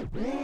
Woo! 0.00 0.39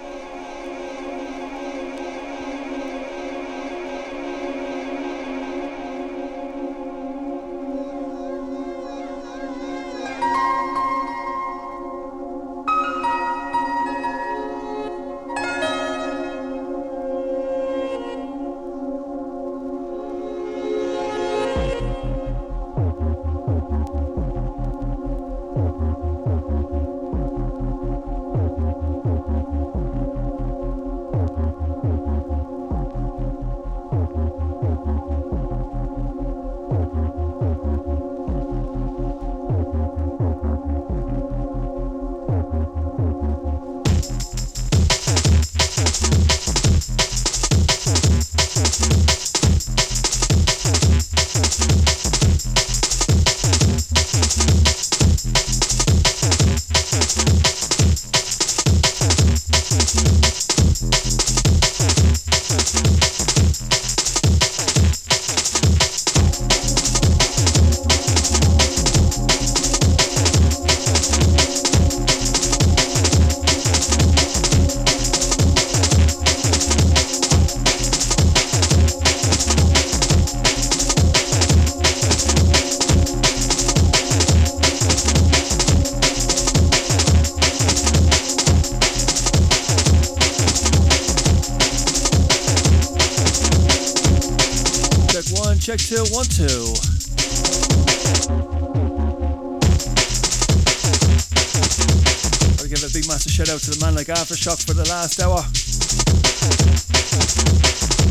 Like 103.96 104.08
Aftershock 104.08 104.64
for 104.66 104.74
the 104.74 104.84
last 104.90 105.20
hour. 105.20 105.40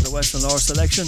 The 0.02 0.10
Western 0.10 0.42
Lore 0.42 0.58
selection. 0.58 1.06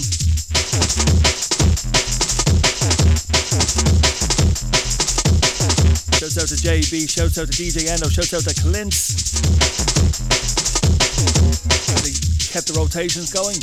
Shouts 6.14 6.38
out 6.38 6.48
to 6.48 6.56
JB, 6.56 7.10
shouts 7.10 7.38
out 7.38 7.50
to 7.50 7.52
DJ 7.52 7.88
Endo, 7.88 8.08
shouts 8.08 8.34
out 8.34 8.44
to 8.44 8.54
Clint. 8.60 8.94
They 12.04 12.12
kept 12.52 12.68
the 12.68 12.74
rotations 12.78 13.32
going. 13.32 13.58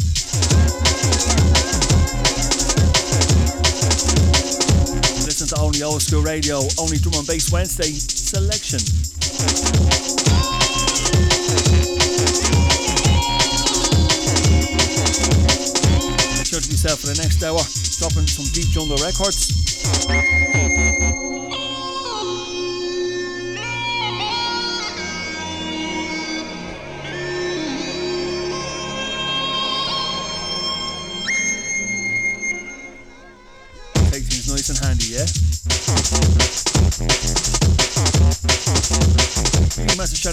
Only 5.66 5.81
old 5.81 6.00
school 6.00 6.22
radio, 6.22 6.59
only 6.78 6.98
drum 6.98 7.16
and 7.16 7.28
bass 7.28 7.52
Wednesday 7.52 7.92
selection. 7.92 8.80
yourself 16.72 17.02
for 17.02 17.08
the 17.08 17.20
next 17.22 17.44
hour, 17.44 17.59
dropping 17.98 18.28
some 18.28 18.46
deep 18.54 18.70
jungle 18.70 18.98
records. 18.98 19.52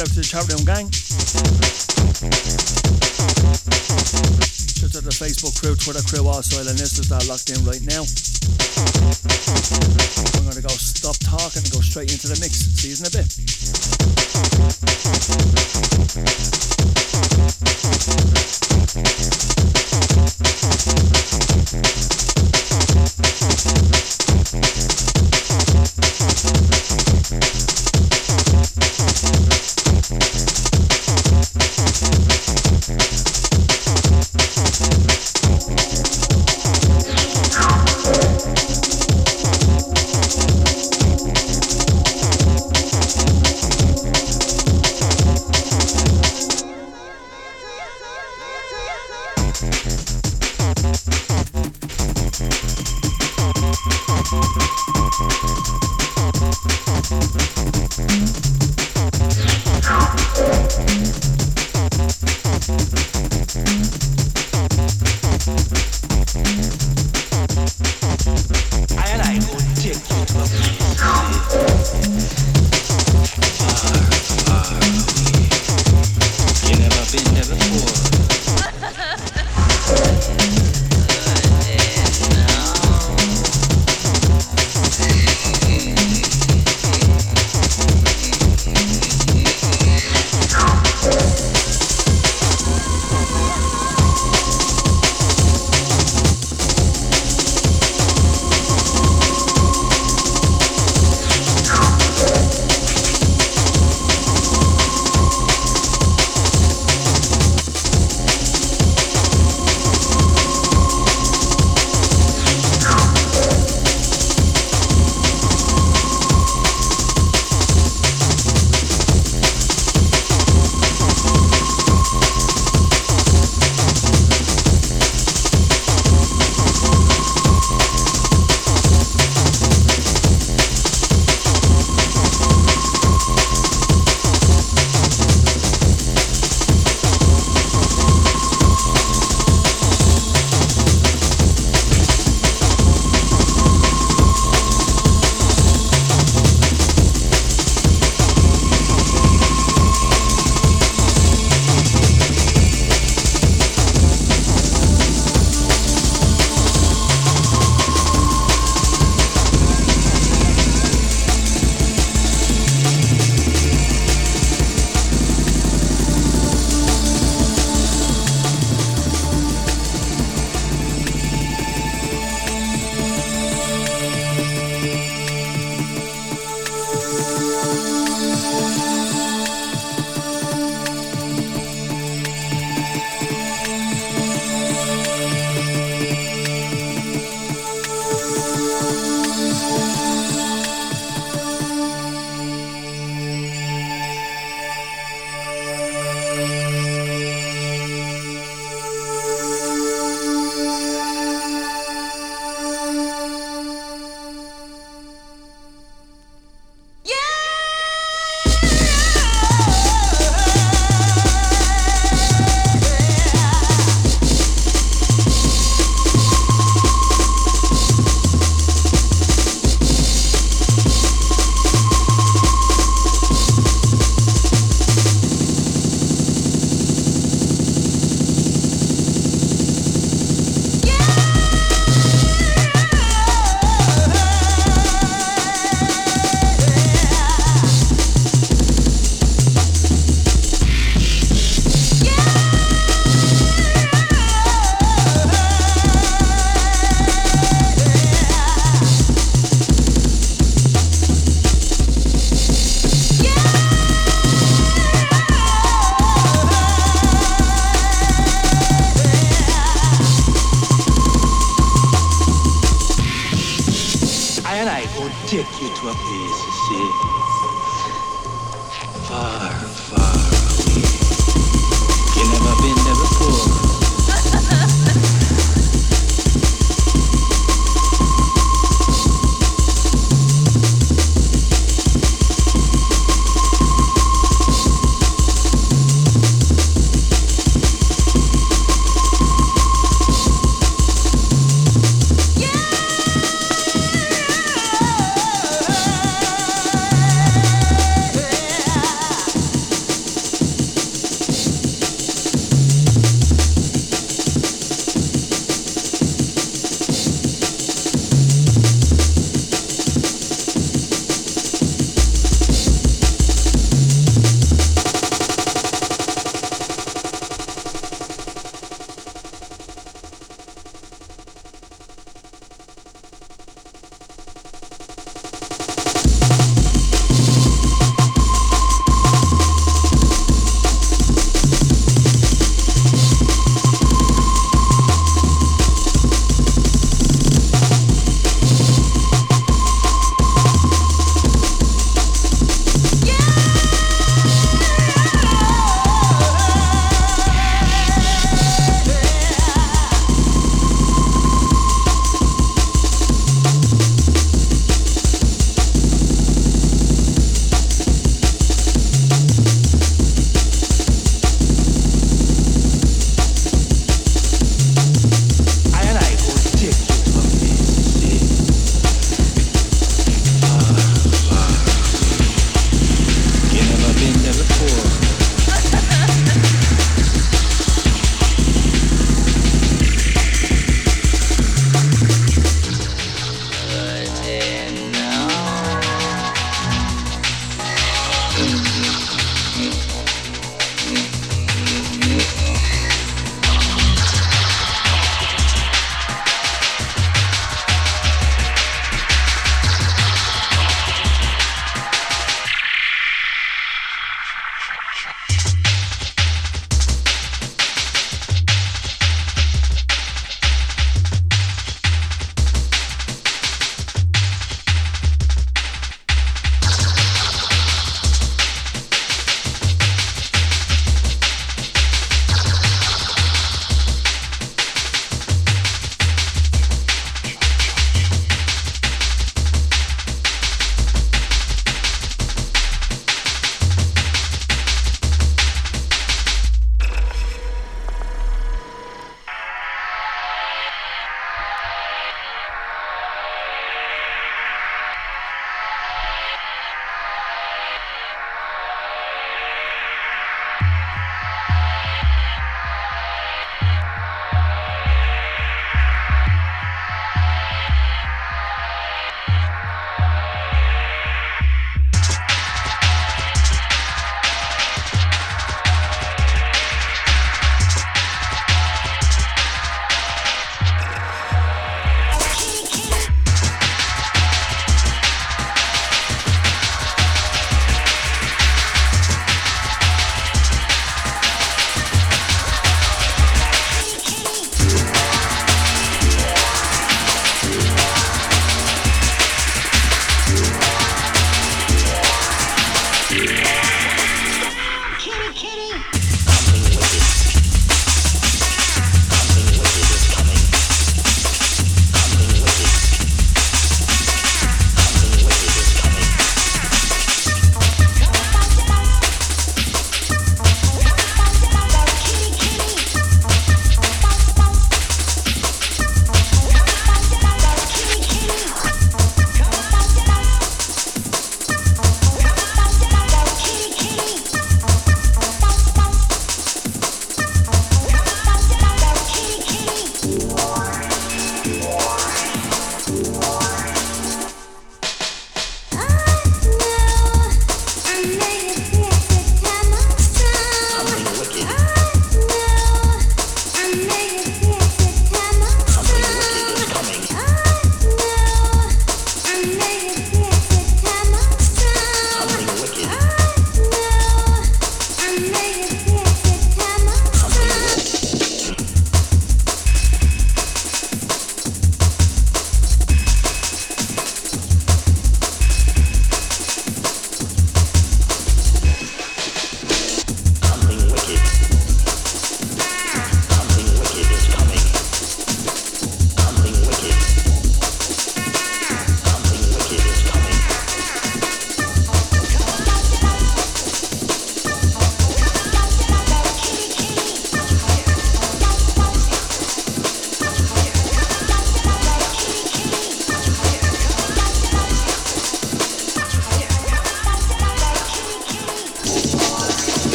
Shout 0.00 0.08
out 0.08 0.14
to 0.14 0.20
the 0.20 0.24
Charlie 0.24 0.64
Gang. 0.64 0.88
to 4.90 5.00
the 5.00 5.10
Facebook 5.12 5.60
crew, 5.60 5.76
Twitter 5.76 6.02
crew, 6.08 6.26
all 6.26 6.40
Soilinistas 6.40 7.08
that 7.08 7.22
are 7.22 7.28
locked 7.28 7.50
in 7.50 7.62
right 7.68 7.82
now. 7.84 8.02
I'm 10.38 10.44
going 10.44 10.56
to 10.56 10.62
go 10.62 10.72
stop 10.72 11.16
talking 11.20 11.62
and 11.62 11.72
go 11.72 11.80
straight 11.80 12.10
into 12.12 12.28
the 12.28 12.38
mix. 12.40 12.64
See 12.80 12.88
you 12.90 12.96
in 12.96 13.06
a 13.06 13.10
bit. 16.84 16.89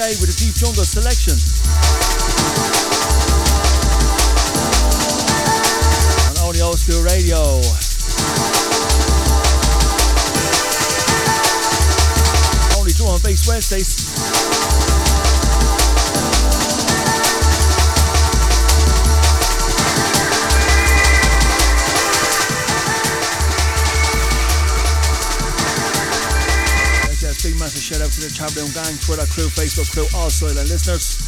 With 0.00 0.32
a 0.32 0.36
deep 0.40 0.54
jungle 0.54 0.82
the 28.48 28.70
Gang, 28.72 28.96
Twitter 29.04 29.26
crew, 29.26 29.48
Facebook 29.48 29.90
crew, 29.92 30.06
all 30.14 30.30
silent 30.30 30.68
listeners. 30.70 31.20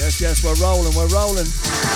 Yes, 0.00 0.20
yes, 0.20 0.44
we're 0.44 0.54
rolling, 0.54 0.94
we're 0.94 1.08
rolling. 1.08 1.95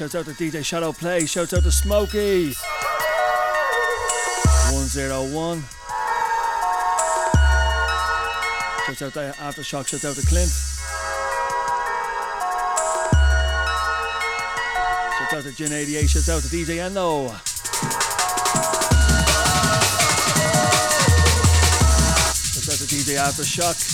Shouts 0.00 0.14
out 0.14 0.24
to 0.24 0.32
DJ 0.32 0.64
Shadow 0.64 0.92
Play, 0.92 1.26
shouts 1.26 1.52
out 1.52 1.62
to 1.62 1.70
Smokey. 1.70 2.54
101. 4.72 5.62
Shouts 8.86 9.02
out 9.02 9.12
to 9.12 9.34
Aftershock, 9.36 9.86
shouts 9.88 10.06
out 10.06 10.16
to 10.16 10.26
Clint. 10.26 10.48
Shouts 15.18 15.34
out 15.34 15.42
to 15.44 15.52
Gin 15.54 15.70
88, 15.70 16.08
shouts 16.08 16.30
out 16.30 16.40
to 16.44 16.48
DJ 16.48 16.78
Endo. 16.78 17.28
Shouts 22.48 22.68
out 22.70 22.78
to 22.78 22.86
DJ 22.86 23.18
Aftershock. 23.18 23.89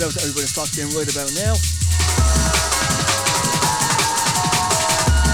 Shout 0.00 0.08
out 0.08 0.18
to 0.18 0.24
everybody 0.24 0.46
in 0.80 0.88
right 0.96 1.12
about 1.12 1.30
now. 1.34 1.52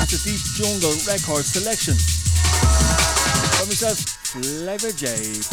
It's 0.03 0.15
a 0.15 0.25
Deep 0.25 0.41
Jungle 0.59 0.91
record 1.07 1.45
selection. 1.45 1.95
From 3.55 3.69
myself, 3.69 3.99
Flavor 4.25 4.91
J. 4.91 5.46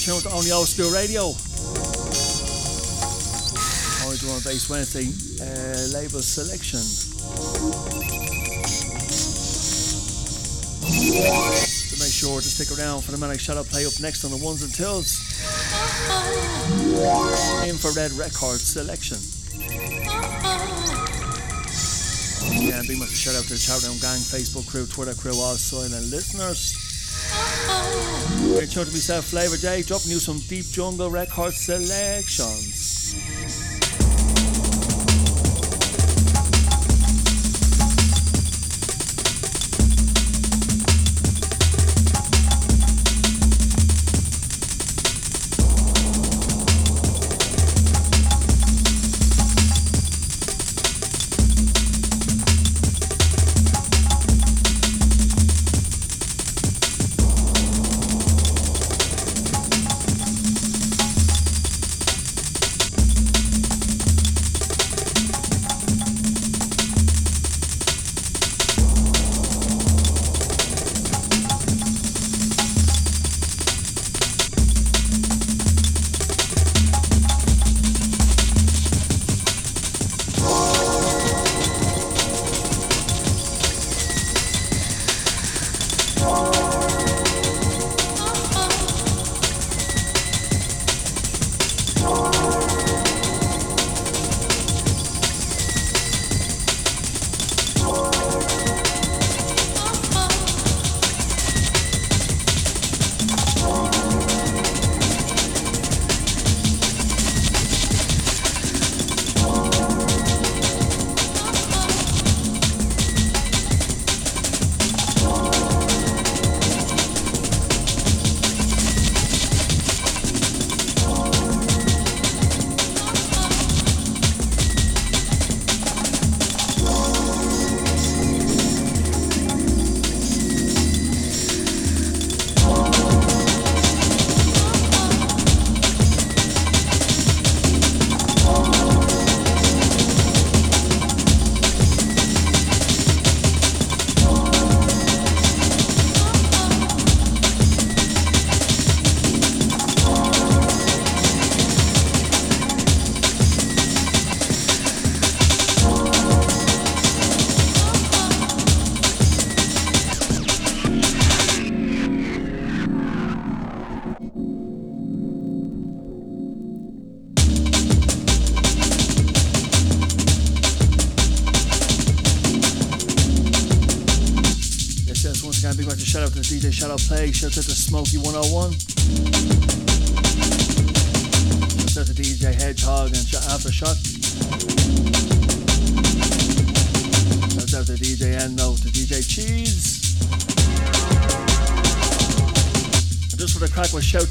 tuned 0.00 0.22
to 0.22 0.30
Only 0.30 0.50
Old 0.50 0.66
School 0.66 0.90
Radio. 0.92 1.34
Drum 4.16 4.34
and 4.34 4.44
bass 4.44 4.68
Wednesday 4.68 5.06
uh, 5.40 5.96
label 5.96 6.20
selection. 6.20 6.80
So 11.60 11.96
make 11.96 12.12
sure 12.12 12.40
to 12.40 12.48
stick 12.48 12.76
around 12.76 13.02
for 13.02 13.12
the 13.12 13.18
Manic 13.18 13.40
Shadow 13.40 13.62
play 13.62 13.86
up 13.86 13.92
next 14.00 14.24
on 14.24 14.30
the 14.30 14.36
ones 14.36 14.62
and 14.62 14.74
twos. 14.74 15.20
Infrared 17.68 18.12
Record 18.12 18.60
selection. 18.60 19.16
Yeah, 22.60 22.82
big 22.88 22.98
much 22.98 23.10
shout 23.10 23.36
out 23.36 23.44
to 23.44 23.54
the 23.54 23.60
Chatdown 23.60 24.00
Gang, 24.00 24.18
Facebook 24.18 24.68
crew, 24.68 24.86
Twitter 24.86 25.14
crew, 25.14 25.32
all 25.32 25.54
silent 25.54 26.10
listeners. 26.10 26.74
We're 28.52 28.66
tuned 28.66 28.88
to 28.88 28.92
myself, 28.92 29.30
FLavRjay, 29.30 29.86
dropping 29.86 30.10
you 30.10 30.18
some 30.18 30.38
Deep 30.40 30.66
Jungle 30.66 31.10
record 31.10 31.54
selections. 31.54 32.99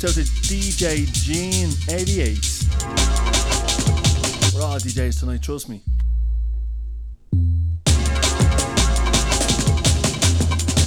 Out 0.03 0.13
to 0.13 0.21
DJ 0.21 1.05
Gene88. 1.07 2.39
We're 4.53 4.61
all 4.61 4.77
DJs 4.79 5.19
tonight, 5.19 5.41
trust 5.41 5.67
me. 5.67 5.81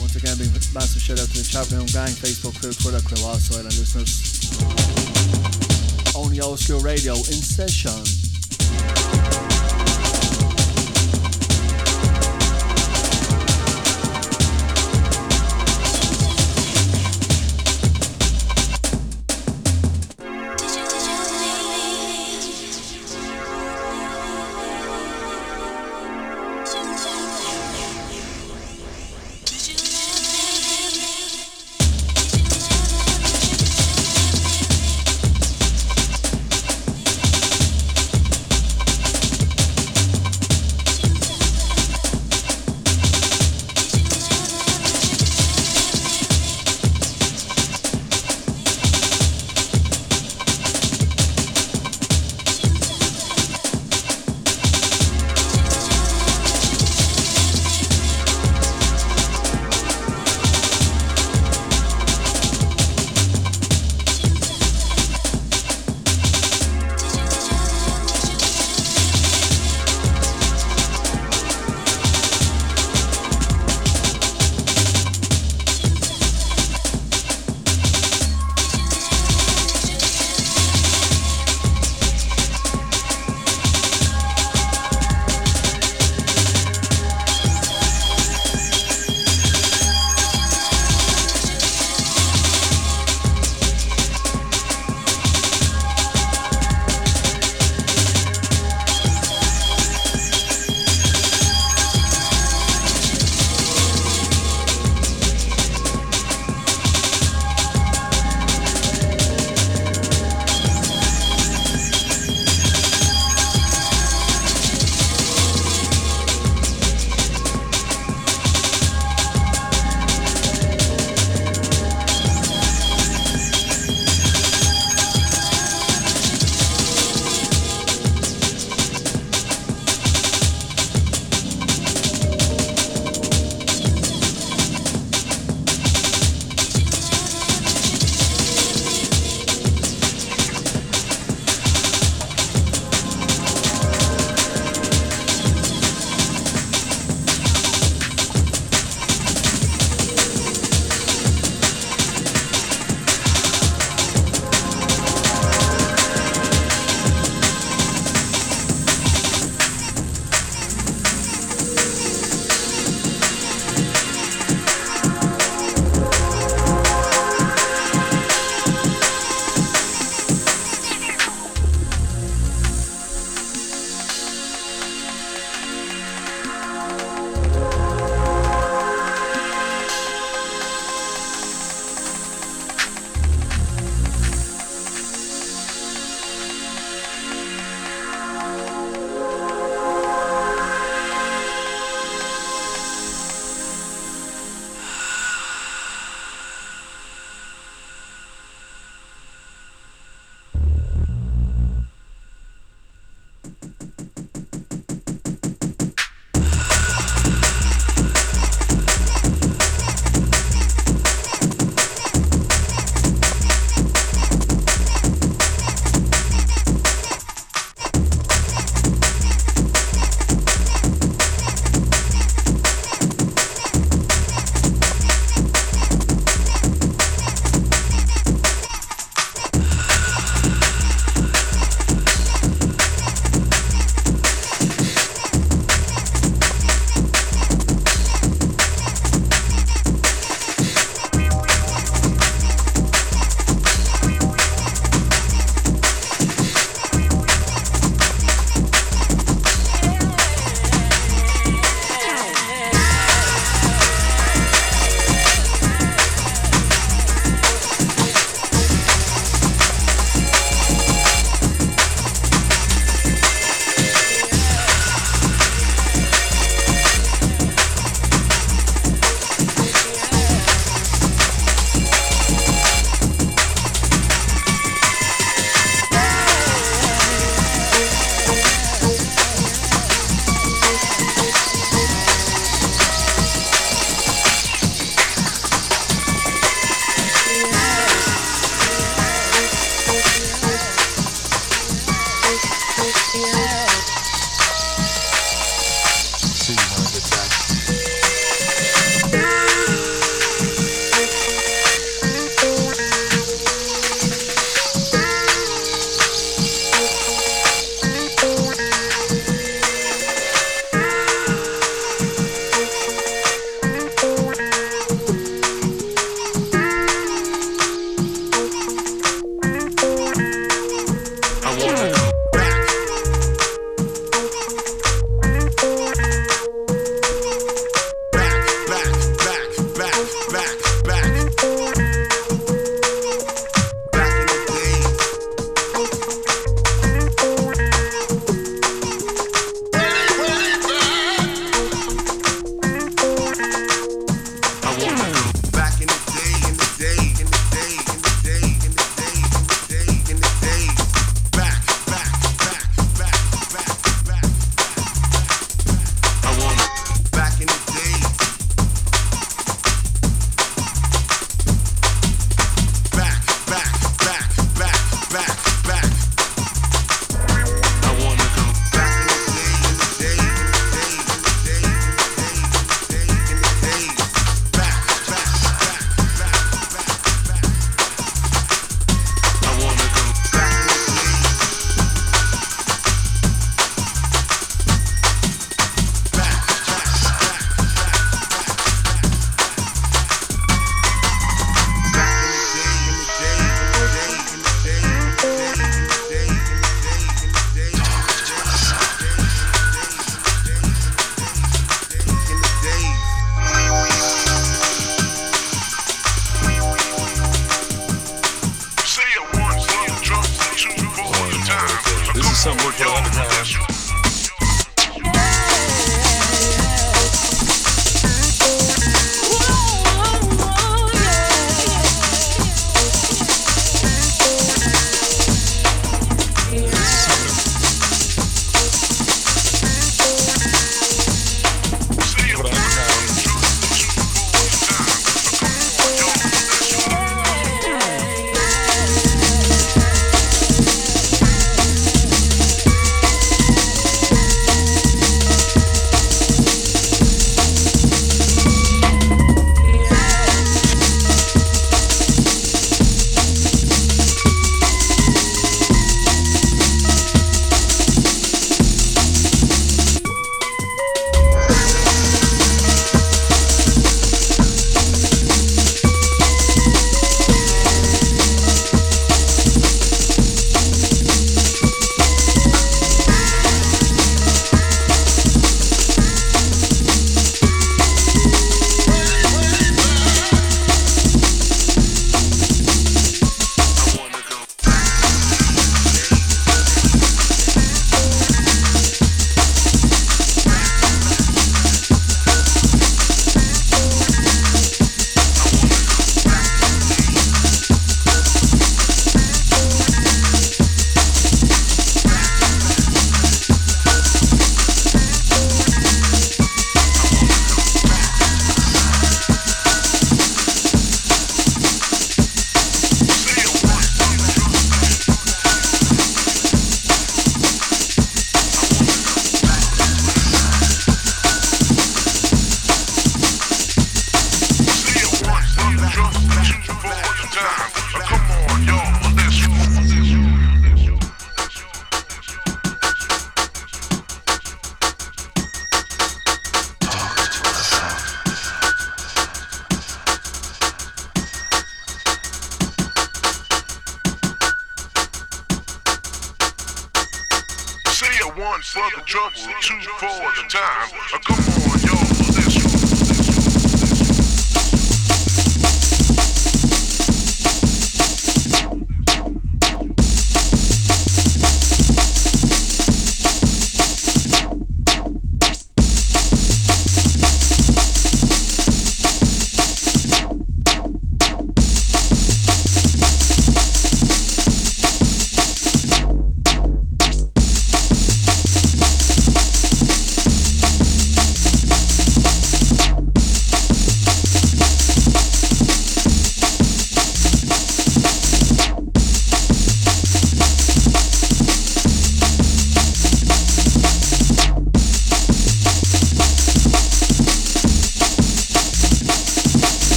Once 0.00 0.16
again, 0.16 0.38
big 0.38 0.48
massive 0.72 1.02
shout 1.02 1.20
out 1.20 1.28
to 1.28 1.36
the 1.36 1.44
Chatdown 1.44 1.86
Gang, 1.92 2.14
Facebook 2.14 2.58
crew, 2.58 2.72
Twitter 2.72 3.02
crew, 3.06 3.22
all 3.26 3.34
silent 3.34 3.76
listeners. 3.76 4.48
Only 6.16 6.40
old 6.40 6.58
school 6.58 6.80
radio 6.80 7.12
in 7.12 7.42
session. 7.42 8.31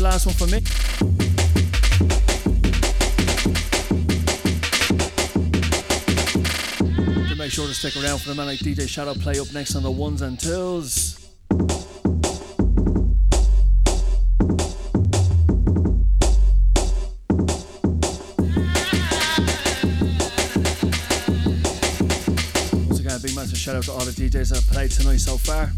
Last 0.00 0.26
one 0.26 0.34
for 0.34 0.46
me. 0.46 0.60
To 7.28 7.34
make 7.36 7.50
sure 7.50 7.66
to 7.66 7.74
stick 7.74 7.96
around 7.96 8.20
for 8.20 8.28
the 8.28 8.34
man 8.34 8.46
like 8.46 8.60
DJ 8.60 8.88
Shadow 8.88 9.14
play 9.14 9.38
up 9.40 9.52
next 9.52 9.74
on 9.74 9.82
the 9.82 9.90
ones 9.90 10.22
and 10.22 10.38
twos. 10.38 11.18
Once 22.86 23.00
again, 23.00 23.16
a 23.16 23.20
big 23.20 23.34
massive 23.34 23.58
shout 23.58 23.76
out 23.76 23.82
to 23.84 23.92
all 23.92 24.04
the 24.04 24.12
DJs 24.12 24.50
that 24.50 24.56
have 24.56 24.66
played 24.68 24.90
tonight 24.90 25.18
so 25.18 25.36
far. 25.36 25.70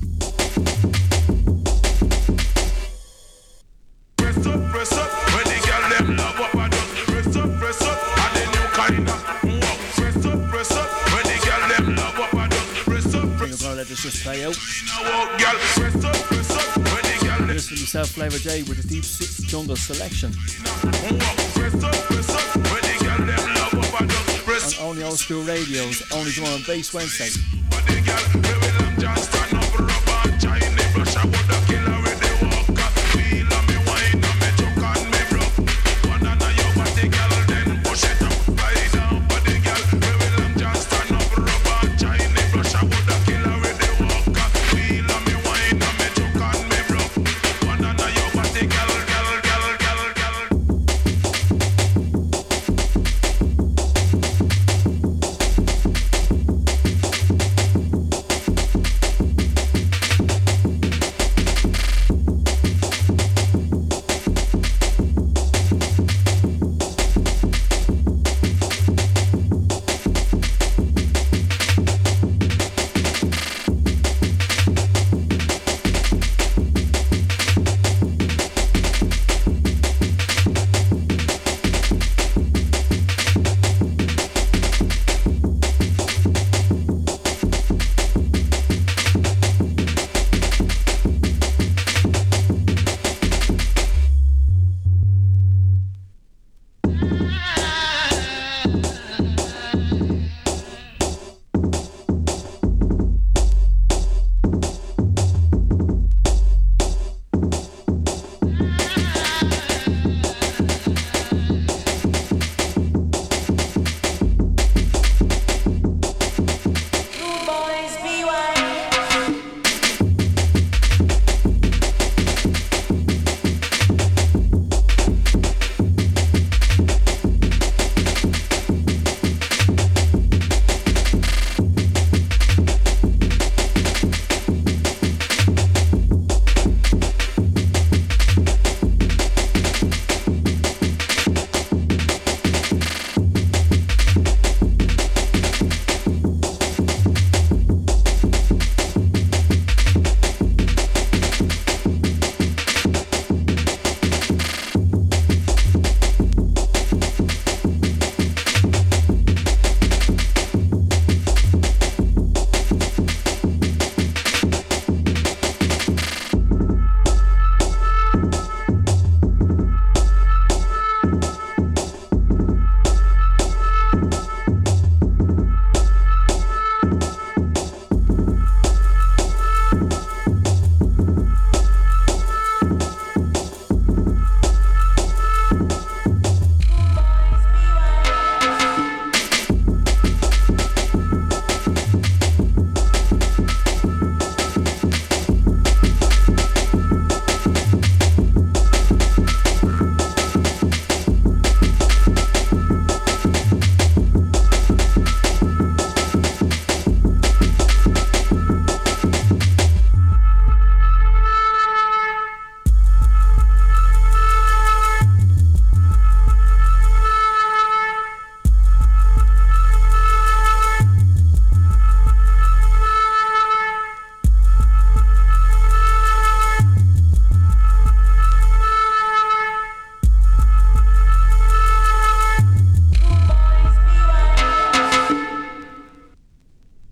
FLavRjay 18.15 18.69
with 18.69 18.85
a 18.85 18.87
deep 18.87 19.05
Six 19.05 19.43
jungle 19.51 19.77
selection. 19.77 20.31
On 24.81 24.89
only 24.89 25.03
old 25.03 25.19
school 25.19 25.43
radios, 25.43 26.03
only 26.13 26.33
doing 26.33 26.53
on 26.53 26.63
Bass 26.67 26.93
Wednesday. 26.93 27.31